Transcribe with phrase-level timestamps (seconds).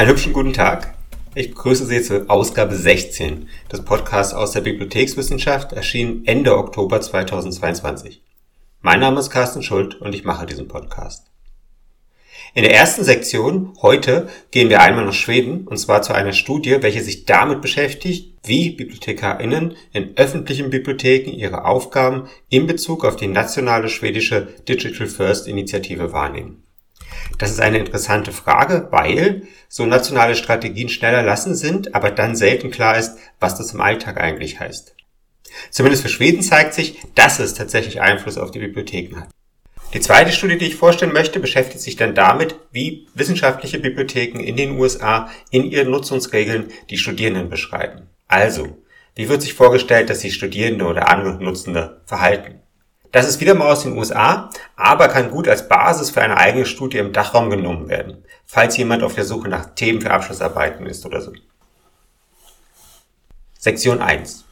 [0.00, 0.94] Einen hübschen guten Tag.
[1.34, 8.22] Ich begrüße Sie zur Ausgabe 16 des Podcasts aus der Bibliothekswissenschaft, erschienen Ende Oktober 2022.
[8.80, 11.26] Mein Name ist Carsten Schuld und ich mache diesen Podcast.
[12.54, 16.78] In der ersten Sektion heute gehen wir einmal nach Schweden und zwar zu einer Studie,
[16.80, 23.28] welche sich damit beschäftigt, wie BibliothekarInnen in öffentlichen Bibliotheken ihre Aufgaben in Bezug auf die
[23.28, 26.62] nationale schwedische Digital First Initiative wahrnehmen.
[27.40, 32.70] Das ist eine interessante Frage, weil so nationale Strategien schneller lassen sind, aber dann selten
[32.70, 34.94] klar ist, was das im Alltag eigentlich heißt.
[35.70, 39.30] Zumindest für Schweden zeigt sich, dass es tatsächlich Einfluss auf die Bibliotheken hat.
[39.94, 44.56] Die zweite Studie, die ich vorstellen möchte, beschäftigt sich dann damit, wie wissenschaftliche Bibliotheken in
[44.56, 48.02] den USA in ihren Nutzungsregeln die Studierenden beschreiben.
[48.28, 48.76] Also,
[49.14, 52.60] wie wird sich vorgestellt, dass sich Studierende oder andere Nutzende verhalten?
[53.12, 56.66] Das ist wieder mal aus den USA, aber kann gut als Basis für eine eigene
[56.66, 61.04] Studie im Dachraum genommen werden, falls jemand auf der Suche nach Themen für Abschlussarbeiten ist
[61.04, 61.32] oder so.
[63.58, 64.44] Sektion 1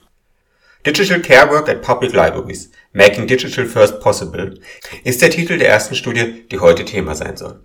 [0.84, 4.58] Digital Care Work at Public Libraries– Making Digital First Possible
[5.04, 7.60] ist der Titel der ersten Studie, die heute Thema sein soll.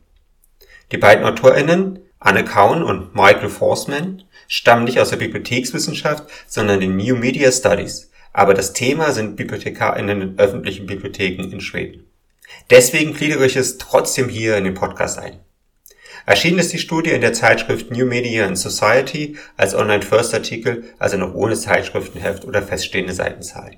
[0.91, 6.97] Die beiden AutorInnen, Anne Kaun und Michael Forsman, stammen nicht aus der Bibliothekswissenschaft, sondern den
[6.97, 12.07] New Media Studies aber das Thema sind BibliothekarInnen in öffentlichen Bibliotheken in Schweden.
[12.69, 15.39] Deswegen gliedere ich es trotzdem hier in den Podcast ein.
[16.25, 21.33] Erschienen ist die Studie in der Zeitschrift New Media and Society als Online-First-Artikel, also noch
[21.33, 23.77] ohne Zeitschriftenheft oder feststehende Seitenzahl.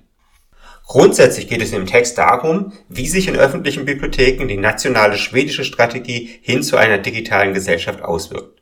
[0.86, 6.40] Grundsätzlich geht es im Text darum, wie sich in öffentlichen Bibliotheken die nationale schwedische Strategie
[6.42, 8.62] hin zu einer digitalen Gesellschaft auswirkt.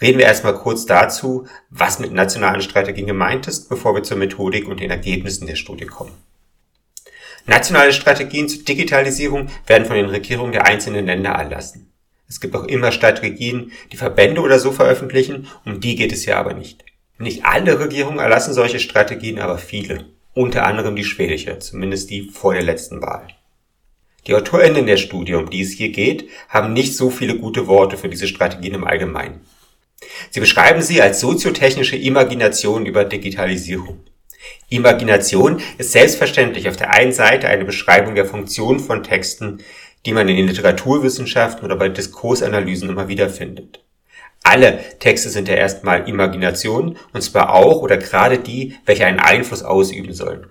[0.00, 4.68] Reden wir erstmal kurz dazu, was mit nationalen Strategien gemeint ist, bevor wir zur Methodik
[4.68, 6.12] und den Ergebnissen der Studie kommen.
[7.46, 11.92] Nationale Strategien zur Digitalisierung werden von den Regierungen der einzelnen Länder erlassen.
[12.28, 16.38] Es gibt auch immer Strategien, die Verbände oder so veröffentlichen, um die geht es ja
[16.38, 16.84] aber nicht.
[17.18, 20.06] Nicht alle Regierungen erlassen solche Strategien, aber viele.
[20.34, 23.28] Unter anderem die schwedische, zumindest die vor der letzten Wahl.
[24.26, 27.96] Die AutorInnen der Studie, um die es hier geht, haben nicht so viele gute Worte
[27.96, 29.40] für diese Strategien im Allgemeinen.
[30.30, 34.00] Sie beschreiben sie als soziotechnische Imagination über Digitalisierung.
[34.68, 39.58] Imagination ist selbstverständlich auf der einen Seite eine Beschreibung der Funktion von Texten,
[40.06, 43.84] die man in den Literaturwissenschaften oder bei Diskursanalysen immer wieder findet.
[44.42, 49.62] Alle Texte sind ja erstmal Imagination, und zwar auch oder gerade die, welche einen Einfluss
[49.62, 50.46] ausüben sollen.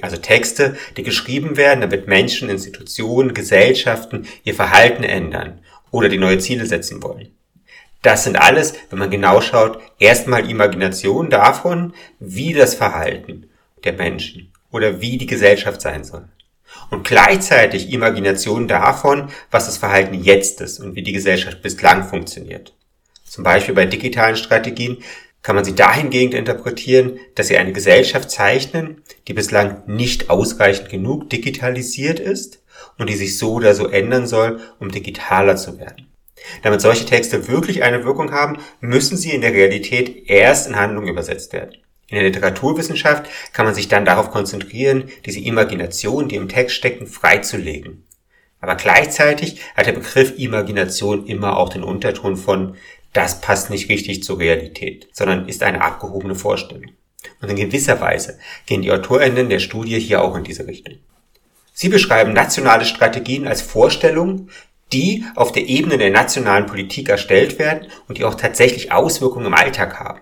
[0.00, 5.60] Also Texte, die geschrieben werden, damit Menschen, Institutionen, Gesellschaften ihr Verhalten ändern
[5.90, 7.34] oder die neue Ziele setzen wollen.
[8.02, 13.48] Das sind alles, wenn man genau schaut, erstmal Imaginationen davon, wie das Verhalten
[13.84, 16.28] der Menschen oder wie die Gesellschaft sein soll.
[16.90, 22.74] Und gleichzeitig Imaginationen davon, was das Verhalten jetzt ist und wie die Gesellschaft bislang funktioniert.
[23.24, 24.98] Zum Beispiel bei digitalen Strategien
[25.42, 31.30] kann man sie dahingehend interpretieren, dass sie eine Gesellschaft zeichnen, die bislang nicht ausreichend genug
[31.30, 32.62] digitalisiert ist
[32.98, 36.11] und die sich so oder so ändern soll, um digitaler zu werden.
[36.62, 41.06] Damit solche Texte wirklich eine Wirkung haben, müssen sie in der Realität erst in Handlung
[41.06, 41.76] übersetzt werden.
[42.08, 47.06] In der Literaturwissenschaft kann man sich dann darauf konzentrieren, diese Imagination, die im Text stecken,
[47.06, 48.04] freizulegen.
[48.60, 52.76] Aber gleichzeitig hat der Begriff Imagination immer auch den Unterton von
[53.12, 56.92] das passt nicht richtig zur Realität, sondern ist eine abgehobene Vorstellung.
[57.40, 60.96] Und in gewisser Weise gehen die AutorInnen der Studie hier auch in diese Richtung.
[61.72, 64.50] Sie beschreiben nationale Strategien als Vorstellungen,
[64.92, 69.54] die auf der Ebene der nationalen Politik erstellt werden und die auch tatsächlich Auswirkungen im
[69.54, 70.20] Alltag haben.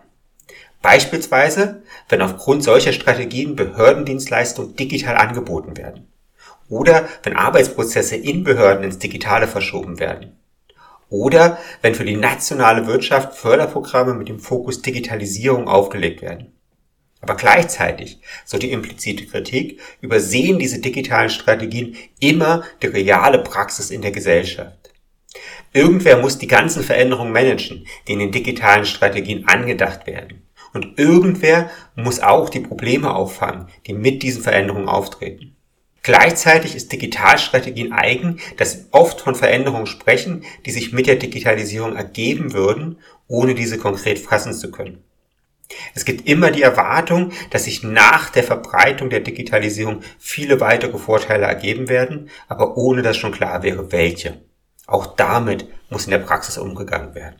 [0.82, 6.06] Beispielsweise, wenn aufgrund solcher Strategien Behördendienstleistungen digital angeboten werden.
[6.68, 10.38] Oder wenn Arbeitsprozesse in Behörden ins Digitale verschoben werden.
[11.10, 16.52] Oder wenn für die nationale Wirtschaft Förderprogramme mit dem Fokus Digitalisierung aufgelegt werden.
[17.20, 24.00] Aber gleichzeitig, so die implizite Kritik, übersehen diese digitalen Strategien immer die reale Praxis in
[24.02, 24.90] der Gesellschaft.
[25.72, 30.42] Irgendwer muss die ganzen Veränderungen managen, die in den digitalen Strategien angedacht werden.
[30.72, 35.56] Und irgendwer muss auch die Probleme auffangen, die mit diesen Veränderungen auftreten.
[36.02, 41.94] Gleichzeitig ist Digitalstrategien eigen, dass sie oft von Veränderungen sprechen, die sich mit der Digitalisierung
[41.94, 45.04] ergeben würden, ohne diese konkret fassen zu können.
[45.94, 51.46] Es gibt immer die Erwartung, dass sich nach der Verbreitung der Digitalisierung viele weitere Vorteile
[51.46, 54.40] ergeben werden, aber ohne dass schon klar wäre, welche.
[54.86, 57.36] Auch damit muss in der Praxis umgegangen werden.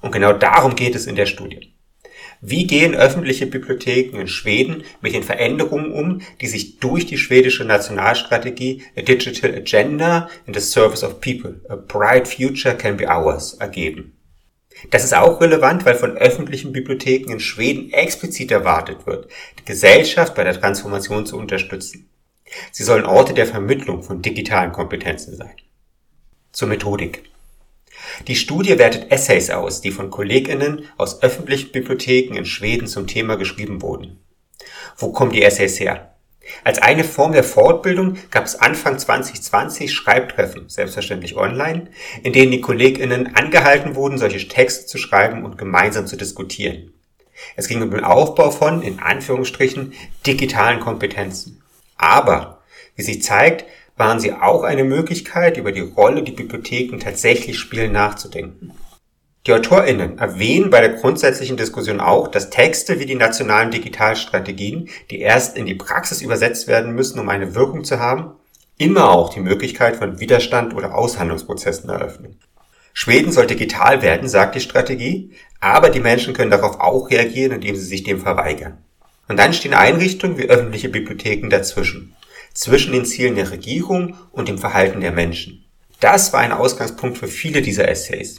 [0.00, 1.74] Und genau darum geht es in der Studie.
[2.40, 7.64] Wie gehen öffentliche Bibliotheken in Schweden mit den Veränderungen um, die sich durch die schwedische
[7.64, 13.54] Nationalstrategie A Digital Agenda in the Service of People, A Bright Future Can Be Ours
[13.54, 14.15] ergeben?
[14.90, 19.28] Das ist auch relevant, weil von öffentlichen Bibliotheken in Schweden explizit erwartet wird,
[19.58, 22.08] die Gesellschaft bei der Transformation zu unterstützen.
[22.70, 25.54] Sie sollen Orte der Vermittlung von digitalen Kompetenzen sein.
[26.52, 27.24] Zur Methodik.
[28.28, 33.36] Die Studie wertet Essays aus, die von Kolleginnen aus öffentlichen Bibliotheken in Schweden zum Thema
[33.36, 34.20] geschrieben wurden.
[34.96, 36.15] Wo kommen die Essays her?
[36.64, 41.88] Als eine Form der Fortbildung gab es Anfang 2020 Schreibtreffen, selbstverständlich online,
[42.22, 46.92] in denen die KollegInnen angehalten wurden, solche Texte zu schreiben und gemeinsam zu diskutieren.
[47.54, 49.92] Es ging um den Aufbau von, in Anführungsstrichen,
[50.26, 51.62] digitalen Kompetenzen.
[51.96, 52.62] Aber,
[52.94, 53.64] wie sich zeigt,
[53.96, 58.72] waren sie auch eine Möglichkeit, über die Rolle, die Bibliotheken tatsächlich spielen, nachzudenken.
[59.46, 65.20] Die AutorInnen erwähnen bei der grundsätzlichen Diskussion auch, dass Texte wie die nationalen Digitalstrategien, die
[65.20, 68.32] erst in die Praxis übersetzt werden müssen, um eine Wirkung zu haben,
[68.76, 72.40] immer auch die Möglichkeit von Widerstand oder Aushandlungsprozessen eröffnen.
[72.92, 77.76] Schweden soll digital werden, sagt die Strategie, aber die Menschen können darauf auch reagieren, indem
[77.76, 78.78] sie sich dem verweigern.
[79.28, 82.16] Und dann stehen Einrichtungen wie öffentliche Bibliotheken dazwischen,
[82.52, 85.64] zwischen den Zielen der Regierung und dem Verhalten der Menschen.
[86.00, 88.38] Das war ein Ausgangspunkt für viele dieser Essays.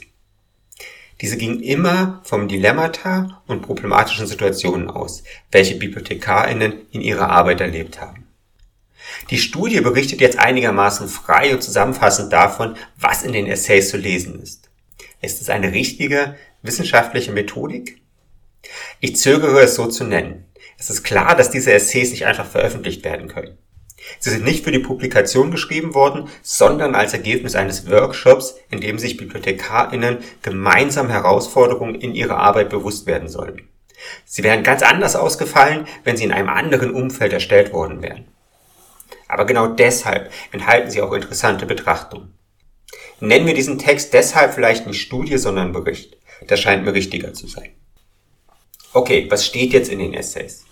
[1.20, 8.00] Diese ging immer vom Dilemmata und problematischen Situationen aus, welche BibliothekarInnen in ihrer Arbeit erlebt
[8.00, 8.28] haben.
[9.30, 14.40] Die Studie berichtet jetzt einigermaßen frei und zusammenfassend davon, was in den Essays zu lesen
[14.40, 14.70] ist.
[15.20, 18.00] Ist es eine richtige wissenschaftliche Methodik?
[19.00, 20.44] Ich zögere es so zu nennen.
[20.78, 23.58] Es ist klar, dass diese Essays nicht einfach veröffentlicht werden können.
[24.18, 28.98] Sie sind nicht für die Publikation geschrieben worden, sondern als Ergebnis eines Workshops, in dem
[28.98, 33.68] sich BibliothekarInnen gemeinsam Herausforderungen in ihrer Arbeit bewusst werden sollen.
[34.24, 38.26] Sie wären ganz anders ausgefallen, wenn sie in einem anderen Umfeld erstellt worden wären.
[39.26, 42.34] Aber genau deshalb enthalten sie auch interessante Betrachtungen.
[43.20, 46.16] Nennen wir diesen Text deshalb vielleicht nicht Studie, sondern Bericht.
[46.46, 47.70] Das scheint mir richtiger zu sein.
[48.92, 50.64] Okay, was steht jetzt in den Essays?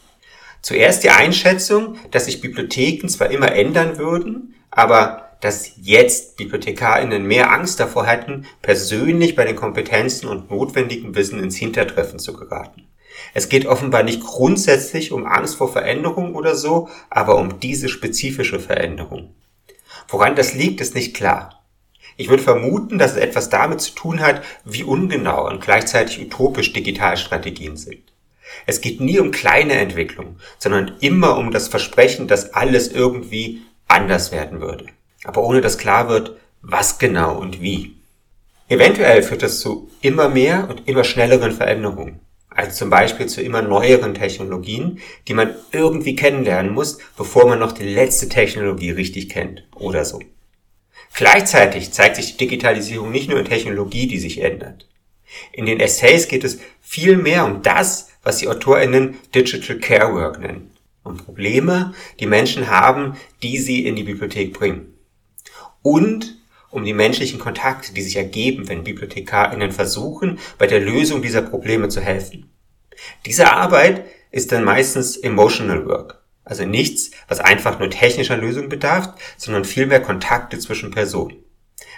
[0.67, 7.53] Zuerst die Einschätzung, dass sich Bibliotheken zwar immer ändern würden, aber dass jetzt BibliothekarInnen mehr
[7.53, 12.89] Angst davor hätten, persönlich bei den Kompetenzen und notwendigen Wissen ins Hintertreffen zu geraten.
[13.33, 18.59] Es geht offenbar nicht grundsätzlich um Angst vor Veränderung oder so, aber um diese spezifische
[18.59, 19.37] Veränderung.
[20.09, 21.63] Woran das liegt, ist nicht klar.
[22.17, 26.73] Ich würde vermuten, dass es etwas damit zu tun hat, wie ungenau und gleichzeitig utopisch
[26.73, 28.16] Digitalstrategien sind.
[28.67, 34.33] Es geht nie um kleine Entwicklung, sondern immer um das Versprechen, dass alles irgendwie anders
[34.33, 34.87] werden würde.
[35.25, 37.97] Aber ohne dass klar wird, was genau und wie.
[38.69, 42.21] Eventuell führt das zu immer mehr und immer schnelleren Veränderungen.
[42.49, 47.73] Also zum Beispiel zu immer neueren Technologien, die man irgendwie kennenlernen muss, bevor man noch
[47.73, 50.21] die letzte Technologie richtig kennt oder so.
[51.15, 54.89] Gleichzeitig zeigt sich die Digitalisierung nicht nur in Technologie, die sich ändert.
[55.53, 60.41] In den Essays geht es viel mehr um das, was die AutorInnen Digital Care Work
[60.41, 60.73] nennen.
[61.05, 64.95] Um Probleme, die Menschen haben, die sie in die Bibliothek bringen.
[65.81, 66.37] Und
[66.71, 71.89] um die menschlichen Kontakte, die sich ergeben, wenn BibliothekarInnen versuchen, bei der Lösung dieser Probleme
[71.89, 72.51] zu helfen.
[73.27, 76.21] Diese Arbeit ist dann meistens Emotional Work.
[76.43, 81.37] Also nichts, was einfach nur technischer Lösung bedarf, sondern vielmehr Kontakte zwischen Personen.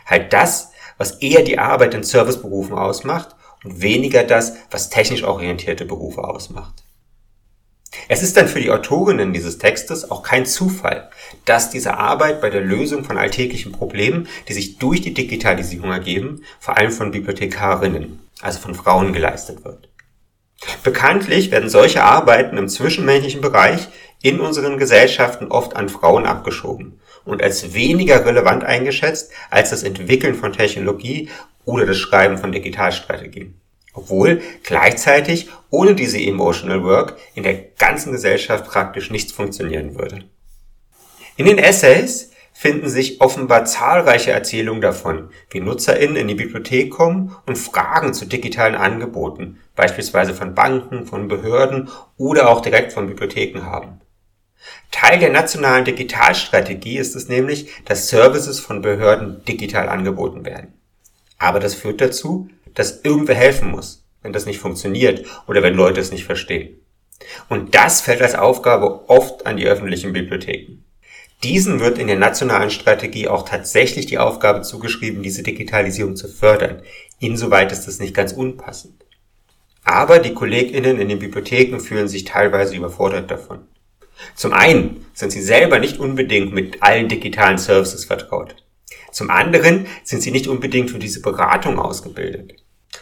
[0.04, 3.34] Halt das, was eher die Arbeit in Serviceberufen ausmacht
[3.64, 6.84] und weniger das, was technisch orientierte Berufe ausmacht.
[8.08, 11.10] Es ist dann für die Autorinnen dieses Textes auch kein Zufall,
[11.44, 16.42] dass diese Arbeit bei der Lösung von alltäglichen Problemen, die sich durch die Digitalisierung ergeben,
[16.60, 19.88] vor allem von Bibliothekarinnen, also von Frauen geleistet wird.
[20.82, 23.88] Bekanntlich werden solche Arbeiten im zwischenmenschlichen Bereich
[24.22, 30.34] in unseren Gesellschaften oft an Frauen abgeschoben und als weniger relevant eingeschätzt als das Entwickeln
[30.34, 31.28] von Technologie
[31.64, 33.60] oder das Schreiben von Digitalstrategien.
[33.92, 40.24] Obwohl gleichzeitig ohne diese Emotional Work in der ganzen Gesellschaft praktisch nichts funktionieren würde.
[41.36, 47.36] In den Essays finden sich offenbar zahlreiche Erzählungen davon, wie NutzerInnen in die Bibliothek kommen
[47.46, 53.64] und Fragen zu digitalen Angeboten, beispielsweise von Banken, von Behörden oder auch direkt von Bibliotheken
[53.64, 54.00] haben.
[54.90, 60.72] Teil der nationalen Digitalstrategie ist es nämlich, dass Services von Behörden digital angeboten werden.
[61.38, 66.00] Aber das führt dazu, dass irgendwer helfen muss, wenn das nicht funktioniert oder wenn Leute
[66.00, 66.80] es nicht verstehen.
[67.48, 70.84] Und das fällt als Aufgabe oft an die öffentlichen Bibliotheken.
[71.44, 76.82] Diesen wird in der nationalen Strategie auch tatsächlich die Aufgabe zugeschrieben, diese Digitalisierung zu fördern.
[77.20, 79.04] Insoweit ist das nicht ganz unpassend.
[79.84, 83.60] Aber die KollegInnen in den Bibliotheken fühlen sich teilweise überfordert davon.
[84.34, 88.56] Zum einen sind sie selber nicht unbedingt mit allen digitalen Services vertraut.
[89.12, 92.54] Zum anderen sind sie nicht unbedingt für diese Beratung ausgebildet.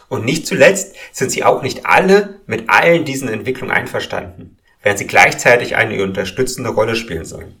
[0.09, 5.07] Und nicht zuletzt sind sie auch nicht alle mit allen diesen Entwicklungen einverstanden, während sie
[5.07, 7.55] gleichzeitig eine unterstützende Rolle spielen sollen.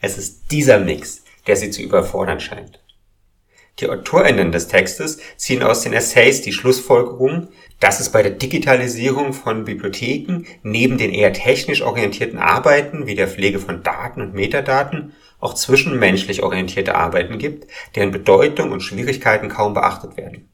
[0.00, 2.80] Es ist dieser Mix, der sie zu überfordern scheint.
[3.80, 7.48] Die AutorInnen des Textes ziehen aus den Essays die Schlussfolgerung,
[7.80, 13.26] dass es bei der Digitalisierung von Bibliotheken neben den eher technisch orientierten Arbeiten wie der
[13.26, 19.74] Pflege von Daten und Metadaten auch zwischenmenschlich orientierte Arbeiten gibt, deren Bedeutung und Schwierigkeiten kaum
[19.74, 20.48] beachtet werden.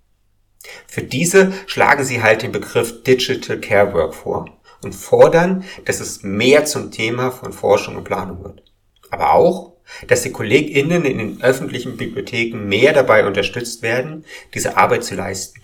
[0.86, 6.22] Für diese schlagen sie halt den Begriff Digital Care Work vor und fordern, dass es
[6.22, 8.62] mehr zum Thema von Forschung und Planung wird.
[9.10, 9.69] Aber auch,
[10.06, 15.60] dass die KollegInnen in den öffentlichen Bibliotheken mehr dabei unterstützt werden, diese Arbeit zu leisten.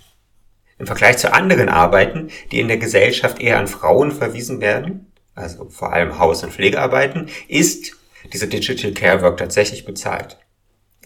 [0.79, 5.69] Im Vergleich zu anderen Arbeiten, die in der Gesellschaft eher an Frauen verwiesen werden, also
[5.69, 7.93] vor allem Haus- und Pflegearbeiten, ist
[8.33, 10.39] diese Digital Care Work tatsächlich bezahlt.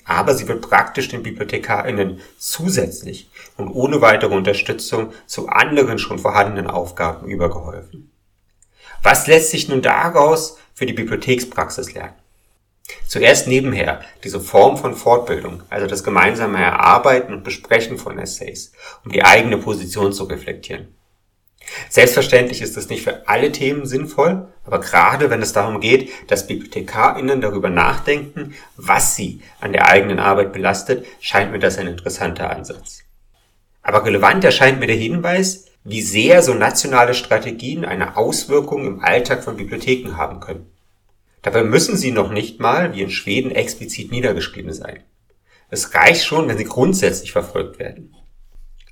[0.04, 6.66] Aber sie wird praktisch den BibliothekarInnen zusätzlich und ohne weitere Unterstützung zu anderen schon vorhandenen
[6.66, 8.10] Aufgaben übergeholfen.
[9.02, 12.19] Was lässt sich nun daraus für die Bibliothekspraxis lernen?
[13.06, 18.72] Zuerst nebenher diese Form von Fortbildung, also das gemeinsame Erarbeiten und Besprechen von Essays,
[19.04, 20.94] um die eigene Position zu reflektieren.
[21.88, 26.46] Selbstverständlich ist es nicht für alle Themen sinnvoll, aber gerade wenn es darum geht, dass
[26.46, 32.50] BibliothekarInnen darüber nachdenken, was sie an der eigenen Arbeit belastet, scheint mir das ein interessanter
[32.50, 33.04] Ansatz.
[33.82, 39.42] Aber relevant erscheint mir der Hinweis, wie sehr so nationale Strategien eine Auswirkung im Alltag
[39.42, 40.70] von Bibliotheken haben können.
[41.42, 45.02] Dabei müssen sie noch nicht mal, wie in Schweden, explizit niedergeschrieben sein.
[45.70, 48.14] Es reicht schon, wenn sie grundsätzlich verfolgt werden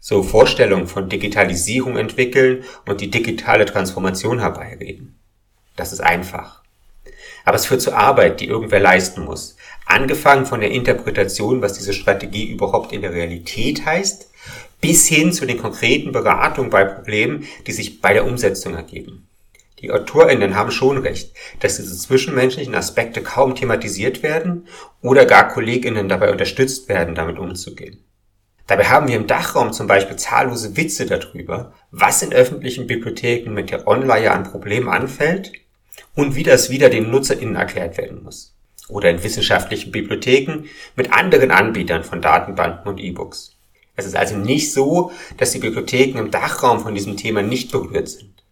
[0.08, 5.18] so Vorstellungen von Digitalisierung entwickeln und die digitale Transformation herbeireden.
[5.76, 6.62] Das ist einfach.
[7.44, 9.56] Aber es führt zur Arbeit, die irgendwer leisten muss.
[9.84, 14.30] Angefangen von der Interpretation, was diese Strategie überhaupt in der Realität heißt,
[14.80, 19.27] bis hin zu den konkreten Beratungen bei Problemen, die sich bei der Umsetzung ergeben.
[19.80, 24.66] Die AutorInnen haben schon recht, dass diese zwischenmenschlichen Aspekte kaum thematisiert werden
[25.02, 28.04] oder gar KollegInnen dabei unterstützt werden, damit umzugehen.
[28.66, 33.70] Dabei haben wir im Dachraum zum Beispiel zahllose Witze darüber, was in öffentlichen Bibliotheken mit
[33.70, 35.52] der Online an Problemen anfällt
[36.14, 38.54] und wie das wieder den NutzerInnen erklärt werden muss.
[38.88, 40.64] Oder in wissenschaftlichen Bibliotheken
[40.96, 43.54] mit anderen Anbietern von Datenbanken und E-Books.
[43.96, 48.08] Es ist also nicht so, dass die Bibliotheken im Dachraum von diesem Thema nicht berührt
[48.08, 48.44] sind.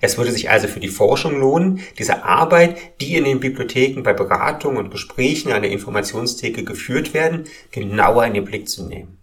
[0.00, 4.12] Es würde sich also für die Forschung lohnen, diese Arbeit, die in den Bibliotheken bei
[4.12, 9.18] Beratungen und Gesprächen an der Informationstheke geführt werden, genauer in den Blick zu nehmen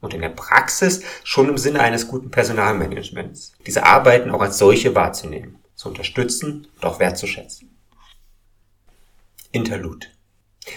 [0.00, 4.94] und in der Praxis schon im Sinne eines guten Personalmanagements, diese Arbeiten auch als solche
[4.94, 7.76] wahrzunehmen, zu unterstützen und auch wertzuschätzen.
[9.52, 10.06] Interlude.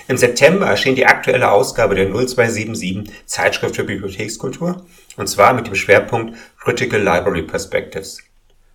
[0.08, 4.86] Im September erschien die aktuelle Ausgabe der 0277 Zeitschrift für Bibliothekskultur,
[5.18, 8.20] und zwar mit dem Schwerpunkt Critical Library Perspectives.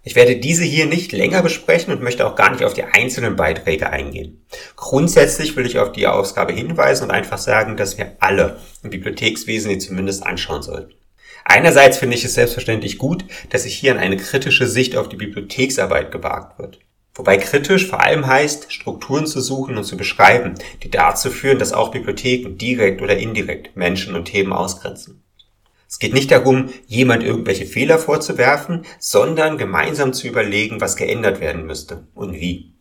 [0.08, 3.36] Ich werde diese hier nicht länger besprechen und möchte auch gar nicht auf die einzelnen
[3.36, 4.42] Beiträge eingehen.
[4.74, 9.70] Grundsätzlich will ich auf die Ausgabe hinweisen und einfach sagen, dass wir alle im Bibliothekswesen
[9.70, 10.94] die zumindest anschauen sollten.
[11.44, 15.16] Einerseits finde ich es selbstverständlich gut, dass sich hier an eine kritische Sicht auf die
[15.16, 16.78] Bibliotheksarbeit gewagt wird.
[17.14, 21.74] Wobei kritisch vor allem heißt, Strukturen zu suchen und zu beschreiben, die dazu führen, dass
[21.74, 25.22] auch Bibliotheken direkt oder indirekt Menschen und Themen ausgrenzen.
[25.88, 31.64] Es geht nicht darum, jemand irgendwelche Fehler vorzuwerfen, sondern gemeinsam zu überlegen, was geändert werden
[31.64, 32.72] müsste und wie.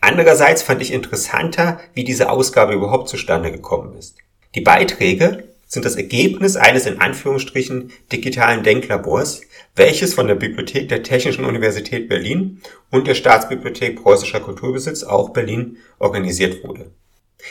[0.00, 4.16] Andererseits fand ich interessanter, wie diese Ausgabe überhaupt zustande gekommen ist.
[4.54, 9.42] Die Beiträge sind das Ergebnis eines in Anführungsstrichen digitalen Denklabors,
[9.74, 15.76] welches von der Bibliothek der Technischen Universität Berlin und der Staatsbibliothek Preußischer Kulturbesitz auch Berlin
[15.98, 16.90] organisiert wurde.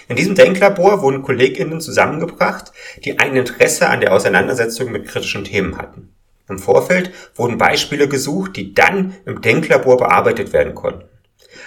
[0.07, 2.71] In diesem Denklabor wurden KollegInnen zusammengebracht,
[3.03, 6.13] die ein Interesse an der Auseinandersetzung mit kritischen Themen hatten.
[6.47, 11.05] Im Vorfeld wurden Beispiele gesucht, die dann im Denklabor bearbeitet werden konnten.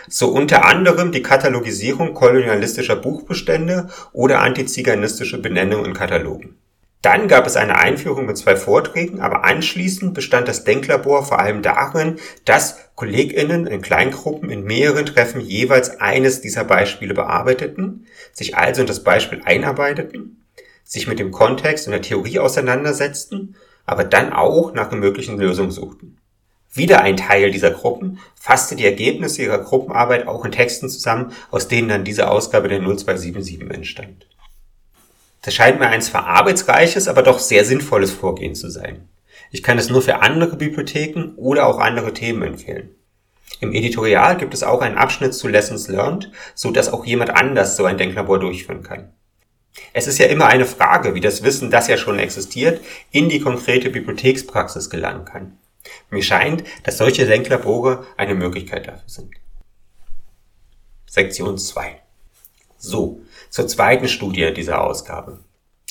[0.08, 6.56] So unter anderem die Katalogisierung kolonialistischer Buchbestände oder antiziganistische Benennung in Katalogen.
[7.02, 11.62] Dann gab es eine Einführung mit zwei Vorträgen, aber anschließend bestand das Denklabor vor allem
[11.62, 18.80] darin, dass KollegInnen in Kleingruppen in mehreren Treffen jeweils eines dieser Beispiele bearbeiteten, sich also
[18.80, 20.44] in das Beispiel einarbeiteten,
[20.82, 23.54] sich mit dem Kontext und der Theorie auseinandersetzten,
[23.86, 26.18] aber dann auch nach einer möglichen Lösung suchten.
[26.72, 31.68] Wieder ein Teil dieser Gruppen fasste die Ergebnisse ihrer Gruppenarbeit auch in Texten zusammen, aus
[31.68, 34.26] denen dann diese Ausgabe der 0277 entstand.
[35.42, 39.08] Das scheint mir ein zwar arbeitsreiches, aber doch sehr sinnvolles Vorgehen zu sein.
[39.50, 42.90] Ich kann es nur für andere Bibliotheken oder auch andere Themen empfehlen.
[43.60, 47.76] Im Editorial gibt es auch einen Abschnitt zu Lessons Learned, so dass auch jemand anders
[47.76, 49.12] so ein Denklabor durchführen kann.
[49.92, 52.80] Es ist ja immer eine Frage, wie das Wissen, das ja schon existiert,
[53.10, 55.58] in die konkrete Bibliothekspraxis gelangen kann.
[56.10, 59.34] Mir scheint, dass solche Senklabore eine Möglichkeit dafür sind.
[61.06, 62.00] Sektion 2.
[62.76, 65.38] So, zur zweiten Studie dieser Ausgabe.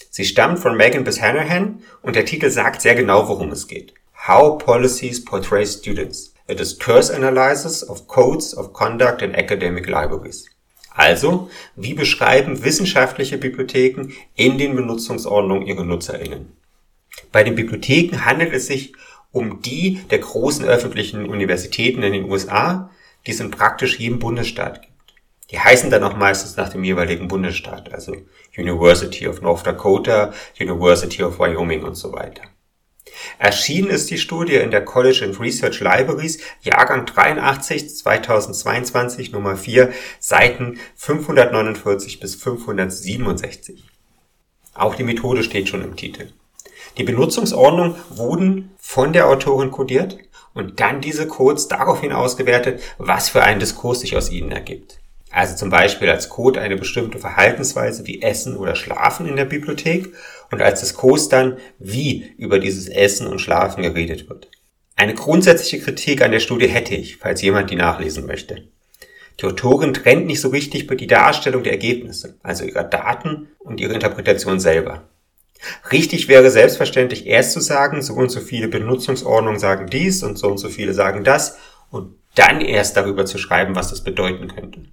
[0.10, 3.94] Sie stammt von Megan bis Hanahan und der Titel sagt sehr genau, worum es geht.
[4.28, 6.34] How Policies Portray Students.
[6.50, 10.46] A Discourse Analysis of Codes of Conduct in Academic Libraries.
[10.90, 16.54] Also, wie beschreiben wissenschaftliche Bibliotheken in den Benutzungsordnungen ihre NutzerInnen?
[17.32, 18.94] Bei den Bibliotheken handelt es sich
[19.32, 22.90] um die der großen öffentlichen Universitäten in den USA,
[23.26, 24.97] die es in praktisch jedem Bundesstaat gibt.
[25.52, 28.16] Die heißen dann auch meistens nach dem jeweiligen Bundesstaat, also
[28.58, 32.42] University of North Dakota, University of Wyoming und so weiter.
[33.40, 39.92] Erschienen ist die Studie in der College and Research Libraries, Jahrgang 83, 2022, Nummer 4,
[40.20, 43.84] Seiten 549 bis 567.
[44.74, 46.30] Auch die Methode steht schon im Titel.
[46.98, 50.18] Die Benutzungsordnung wurden von der Autorin kodiert
[50.54, 54.97] und dann diese Codes daraufhin ausgewertet, was für ein Diskurs sich aus ihnen ergibt.
[55.32, 60.14] Also zum Beispiel als Code eine bestimmte Verhaltensweise wie Essen oder Schlafen in der Bibliothek
[60.52, 64.50] und als Diskurs dann, wie über dieses Essen und Schlafen geredet wird.
[64.96, 68.64] Eine grundsätzliche Kritik an der Studie hätte ich, falls jemand die nachlesen möchte.
[69.40, 73.94] Die Autorin trennt nicht so richtig die Darstellung der Ergebnisse, also ihrer Daten und ihre
[73.94, 75.04] Interpretation selber.
[75.92, 80.48] Richtig wäre selbstverständlich erst zu sagen, so und so viele Benutzungsordnungen sagen dies und so
[80.48, 81.58] und so viele sagen das
[81.92, 84.86] und dann erst darüber zu schreiben, was das bedeuten könnte.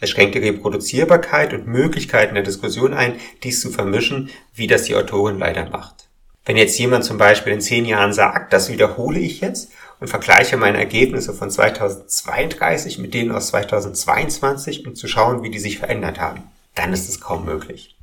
[0.00, 4.96] Es schränkt die Reproduzierbarkeit und Möglichkeiten der Diskussion ein, dies zu vermischen, wie das die
[4.96, 6.08] Autorin leider macht.
[6.46, 9.70] Wenn jetzt jemand zum Beispiel in zehn Jahren sagt, das wiederhole ich jetzt
[10.00, 15.58] und vergleiche meine Ergebnisse von 2032 mit denen aus 2022, um zu schauen, wie die
[15.58, 16.42] sich verändert haben,
[16.74, 17.94] dann ist es kaum möglich.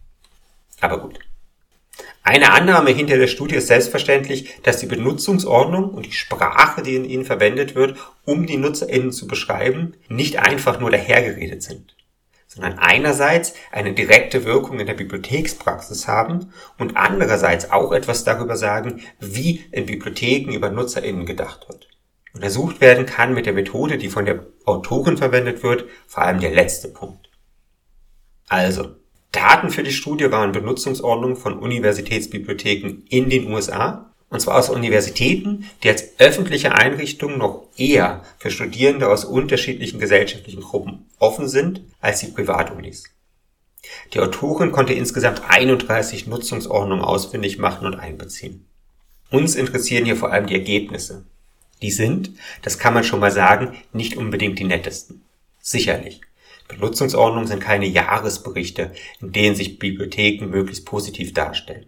[0.80, 1.20] Aber gut.
[2.22, 7.06] Eine Annahme hinter der Studie ist selbstverständlich, dass die Benutzungsordnung und die Sprache, die in
[7.06, 11.96] ihnen verwendet wird, um die NutzerInnen zu beschreiben, nicht einfach nur dahergeredet sind,
[12.48, 19.02] sondern einerseits eine direkte Wirkung in der Bibliothekspraxis haben und andererseits auch etwas darüber sagen,
[19.20, 21.90] wie in Bibliotheken über NutzerInnen gedacht wird.
[22.34, 26.52] Untersucht werden kann mit der Methode, die von der Autorin verwendet wird, vor allem der
[26.52, 27.30] letzte Punkt.
[28.48, 28.96] Also,
[29.32, 35.70] Daten für die Studie waren Benutzungsordnungen von Universitätsbibliotheken in den USA, und zwar aus Universitäten,
[35.84, 42.20] die als öffentliche Einrichtungen noch eher für Studierende aus unterschiedlichen gesellschaftlichen Gruppen offen sind als
[42.20, 43.06] die Privatunis.
[44.14, 48.66] Die Autorin konnte insgesamt 31 Nutzungsordnungen ausfindig machen und einbeziehen.
[49.30, 51.26] Uns interessieren hier vor allem die Ergebnisse.
[51.82, 52.32] Die sind,
[52.64, 55.22] das kann man schon mal sagen, nicht unbedingt die nettesten.
[55.62, 56.22] Sicherlich.
[56.68, 61.86] Benutzungsordnungen sind keine Jahresberichte, in denen sich Bibliotheken möglichst positiv darstellen.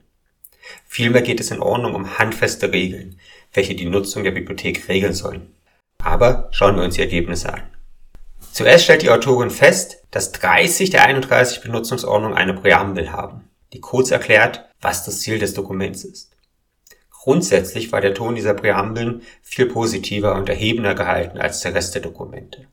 [0.85, 3.19] Vielmehr geht es in Ordnung um handfeste Regeln,
[3.53, 5.53] welche die Nutzung der Bibliothek regeln sollen.
[5.97, 7.63] Aber schauen wir uns die Ergebnisse an.
[8.51, 14.11] Zuerst stellt die Autorin fest, dass 30 der 31 Benutzungsordnungen eine Präambel haben, die kurz
[14.11, 16.31] erklärt, was das Ziel des Dokuments ist.
[17.11, 22.01] Grundsätzlich war der Ton dieser Präambeln viel positiver und erhebender gehalten als der Rest der
[22.01, 22.67] Dokumente.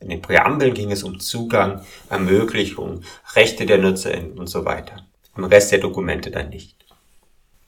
[0.00, 3.02] In den Präambeln ging es um Zugang, Ermöglichung,
[3.34, 5.06] Rechte der NutzerInnen und so weiter.
[5.36, 6.79] Im Rest der Dokumente dann nicht.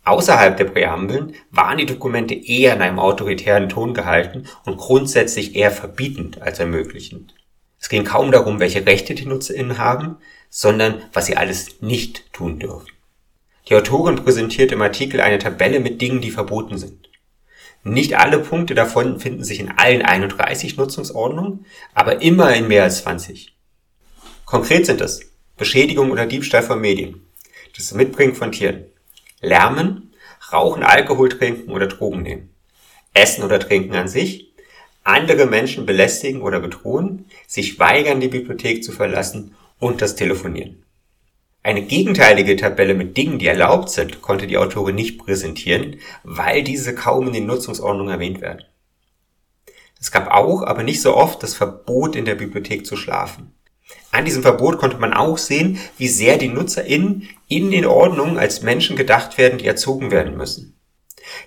[0.05, 5.71] Außerhalb der Präambeln waren die Dokumente eher in einem autoritären Ton gehalten und grundsätzlich eher
[5.71, 7.35] verbietend als ermöglichend.
[7.79, 10.17] Es ging kaum darum, welche Rechte die NutzerInnen haben,
[10.51, 12.89] sondern was sie alles nicht tun dürfen.
[13.69, 17.09] Die Autorin präsentiert im Artikel eine Tabelle mit Dingen, die verboten sind.
[17.85, 23.03] Nicht alle Punkte davon finden sich in allen 31 Nutzungsordnungen, aber immer in mehr als
[23.03, 23.57] 20.
[24.45, 27.27] Konkret sind es Beschädigung oder Diebstahl von Medien,
[27.77, 28.85] das Mitbringen von Tieren,
[29.43, 30.13] Lärmen,
[30.53, 32.51] Rauchen, Alkohol trinken oder Drogen nehmen,
[33.13, 34.53] Essen oder Trinken an sich,
[35.05, 40.85] andere Menschen belästigen oder bedrohen, sich weigern, die Bibliothek zu verlassen und das Telefonieren.
[41.65, 46.95] Eine gegenteilige Tabelle mit Dingen, die erlaubt sind, konnte die Autorin nicht präsentieren, weil diese
[46.95, 48.65] kaum in den Nutzungsordnungen erwähnt werden.
[50.01, 53.55] Es gab auch, aber nicht so oft, das Verbot in der Bibliothek zu schlafen.
[54.11, 58.63] An diesem Verbot konnte man auch sehen, wie sehr die NutzerInnen in den Ordnungen als
[58.63, 60.77] Menschen gedacht werden, die erzogen werden müssen.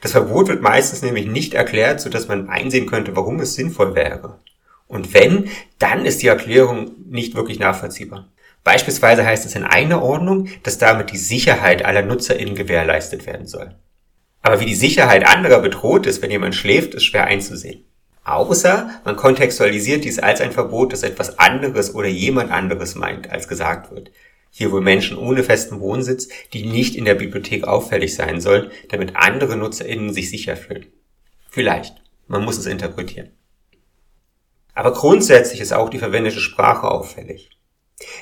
[0.01, 4.39] Das Verbot wird meistens nämlich nicht erklärt, sodass man einsehen könnte, warum es sinnvoll wäre.
[4.87, 8.31] Und wenn, dann ist die Erklärung nicht wirklich nachvollziehbar.
[8.63, 13.75] Beispielsweise heißt es in einer Ordnung, dass damit die Sicherheit aller NutzerInnen gewährleistet werden soll.
[14.41, 17.85] Aber wie die Sicherheit anderer bedroht ist, wenn jemand schläft, ist schwer einzusehen.
[18.25, 23.47] Außer man kontextualisiert dies als ein Verbot, das etwas anderes oder jemand anderes meint, als
[23.47, 24.11] gesagt wird.
[24.57, 29.17] hier wohl Menschen ohne festen Wohnsitz, die nicht in der Bibliothek auffällig sein sollen, damit
[29.17, 30.87] andere NutzerInnen sich sicher fühlen.
[31.49, 32.01] Vielleicht.
[32.27, 33.31] Man muss es interpretieren.
[34.73, 37.49] Aber grundsätzlich ist auch die verwendete Sprache auffällig.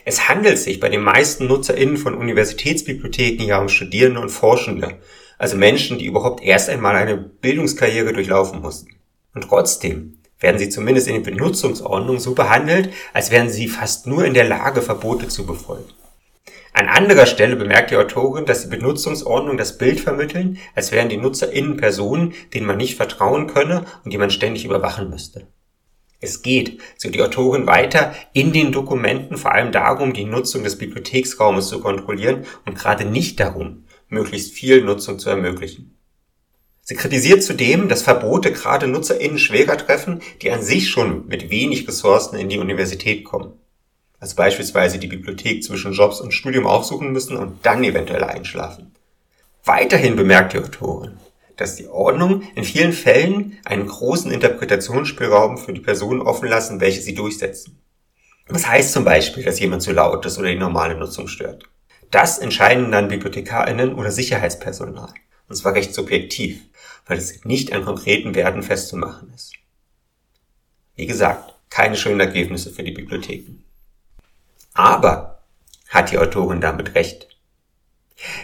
[0.06, 5.00] Es handelt sich bei den meisten NutzerInnen von Universitätsbibliotheken ja um Studierende und Forschende,
[5.38, 9.03] also Menschen, die überhaupt erst einmal eine Bildungskarriere durchlaufen mussten.
[9.34, 14.26] Und trotzdem werden sie zumindest in den Benutzungsordnungen so behandelt, als wären sie fast nur
[14.26, 15.92] in der Lage, Verbote zu befolgen.
[16.74, 21.18] An anderer Stelle bemerkt die Autorin, dass die Benutzungsordnung das Bild vermitteln, als wären die
[21.18, 25.48] NutzerInnen Personen, denen man nicht vertrauen könne und die man ständig überwachen müsste.
[26.20, 30.78] Es geht, so die Autorin weiter, in den Dokumenten vor allem darum, die Nutzung des
[30.78, 35.93] Bibliotheksraumes zu kontrollieren und gerade nicht darum, möglichst viel Nutzung zu ermöglichen.
[36.84, 41.88] Sie kritisiert zudem, dass Verbote gerade NutzerInnen schwerer treffen, die an sich schon mit wenig
[41.88, 43.54] Ressourcen in die Universität kommen
[44.24, 48.96] also beispielsweise die Bibliothek zwischen Jobs und Studium aufsuchen müssen und dann eventuell einschlafen.
[49.66, 51.18] Weiterhin bemerkt die Autorin,
[51.58, 57.02] dass die Ordnung in vielen Fällen einen großen Interpretationsspielraum für die Personen offen lassen, welche
[57.02, 57.82] sie durchsetzen.
[58.48, 61.66] Das heißt zum Beispiel, dass jemand zu laut ist oder die normale Nutzung stört.
[62.10, 65.14] Das entscheiden dann BibliothekarInnen oder Sicherheitspersonal.
[65.50, 66.62] Und zwar recht subjektiv,
[67.06, 69.54] weil es nicht an konkreten Werten festzumachen ist.
[70.96, 73.64] Wie gesagt, keine schönen Ergebnisse für die Bibliotheken.
[74.74, 75.44] Aber
[75.90, 77.28] hat die Autorin damit recht?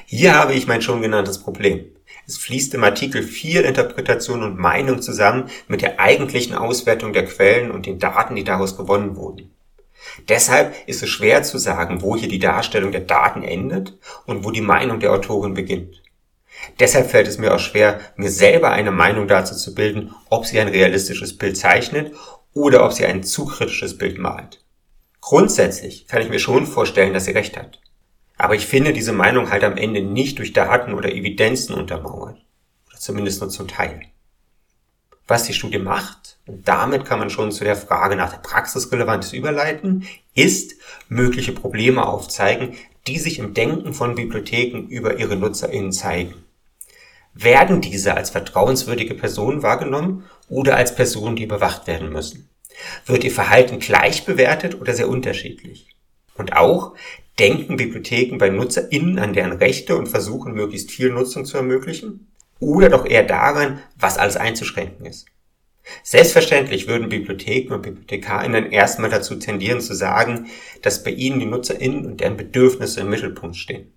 [0.05, 1.85] Hier habe ich mein schon genanntes Problem.
[2.27, 7.71] Es fließt im Artikel viel Interpretation und Meinung zusammen mit der eigentlichen Auswertung der Quellen
[7.71, 9.51] und den Daten, die daraus gewonnen wurden.
[10.27, 14.51] Deshalb ist es schwer zu sagen, wo hier die Darstellung der Daten endet und wo
[14.51, 15.98] die Meinung der Autorin beginnt.
[16.79, 20.59] Deshalb fällt es mir auch schwer, mir selber eine Meinung dazu zu bilden, ob sie
[20.59, 22.13] ein realistisches Bild zeichnet
[22.53, 24.63] oder ob sie ein zu kritisches Bild malt.
[25.21, 27.79] Grundsätzlich kann ich mir schon vorstellen, dass sie recht hat.
[28.37, 32.37] Aber ich finde diese Meinung halt am Ende nicht durch Daten oder Evidenzen untermauert.
[32.87, 34.01] Oder zumindest nur zum Teil.
[35.27, 39.33] Was die Studie macht, und damit kann man schon zu der Frage nach der Praxisrelevanz
[39.33, 40.75] überleiten, ist
[41.09, 46.33] mögliche Probleme aufzeigen, die sich im Denken von Bibliotheken über ihre NutzerInnen zeigen.
[47.33, 52.49] Werden diese als vertrauenswürdige Personen wahrgenommen oder als Personen, die überwacht werden müssen?
[53.05, 55.89] Wird ihr Verhalten gleich bewertet oder sehr unterschiedlich?
[56.35, 56.95] Und auch,
[57.37, 62.31] denken Bibliotheken bei NutzerInnen an deren Rechte und versuchen möglichst viel Nutzung zu ermöglichen?
[62.59, 65.25] Oder doch eher daran, was alles einzuschränken ist?
[66.03, 70.47] Selbstverständlich würden Bibliotheken und BibliothekarInnen erstmal dazu tendieren zu sagen,
[70.81, 73.93] dass bei ihnen die NutzerInnen und deren Bedürfnisse im Mittelpunkt stehen.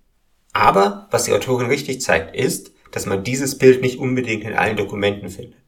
[0.53, 4.77] Aber was die Autorin richtig zeigt, ist, dass man dieses Bild nicht unbedingt in allen
[4.77, 5.59] Dokumenten findet.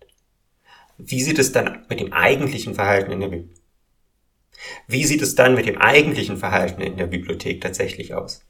[0.98, 3.62] Wie sieht es dann mit dem eigentlichen Verhalten in der Bibliothek?
[4.88, 8.46] Wie sieht es dann mit dem eigentlichen Verhalten in der Bibliothek tatsächlich aus?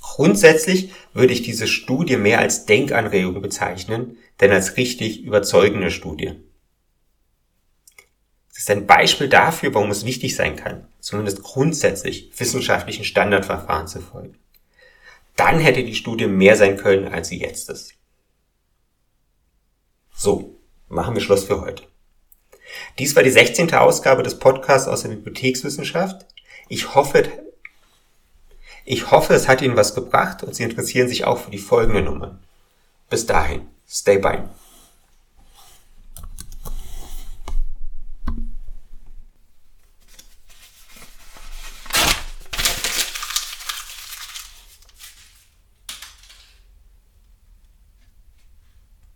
[0.00, 6.34] Grundsätzlich würde ich diese Studie mehr als Denkanregung bezeichnen, denn als richtig überzeugende Studie.
[8.52, 14.00] Es ist ein Beispiel dafür, warum es wichtig sein kann, zumindest grundsätzlich wissenschaftlichen Standardverfahren zu
[14.00, 14.36] folgen.
[15.36, 17.92] Dann hätte die Studie mehr sein können, als sie jetzt ist.
[20.14, 21.84] So, machen wir Schluss für heute.
[22.98, 23.72] Dies war die 16.
[23.74, 26.26] Ausgabe des Podcasts aus der Bibliothekswissenschaft.
[26.68, 27.30] Ich hoffe,
[28.84, 32.04] ich hoffe, es hat Ihnen was gebracht und Sie interessieren sich auch für die folgenden
[32.06, 32.38] Nummern.
[33.10, 34.38] Bis dahin, stay by.